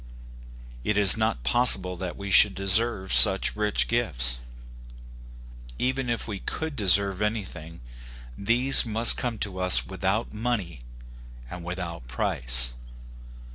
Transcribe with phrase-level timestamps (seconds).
[0.83, 4.39] It is not possible that we should deserve such rich gifts.
[5.77, 7.81] Even if we could deserve anything,
[8.35, 10.79] these must come to us without money
[11.51, 12.73] and without price.